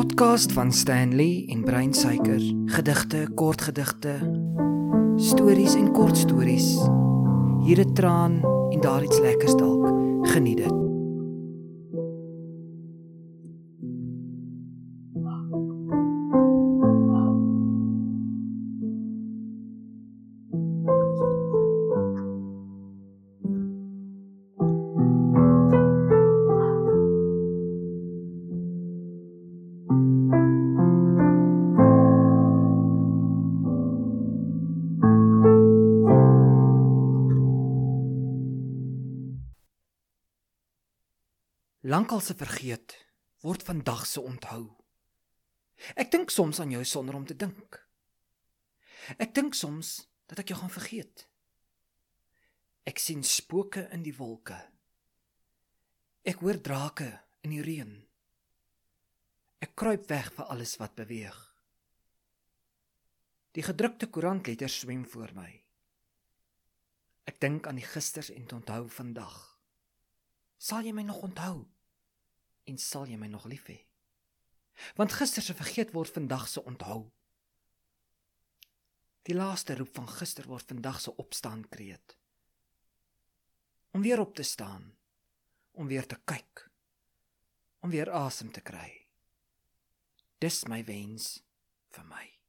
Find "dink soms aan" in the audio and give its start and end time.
46.12-46.74